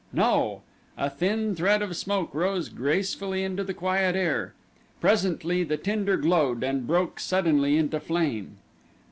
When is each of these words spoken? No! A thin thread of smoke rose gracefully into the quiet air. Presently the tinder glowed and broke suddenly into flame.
No! 0.13 0.63
A 0.97 1.11
thin 1.11 1.53
thread 1.53 1.83
of 1.83 1.95
smoke 1.95 2.33
rose 2.33 2.69
gracefully 2.69 3.43
into 3.43 3.63
the 3.63 3.75
quiet 3.75 4.15
air. 4.15 4.55
Presently 4.99 5.63
the 5.63 5.77
tinder 5.77 6.17
glowed 6.17 6.63
and 6.63 6.87
broke 6.87 7.19
suddenly 7.19 7.77
into 7.77 7.99
flame. 7.99 8.57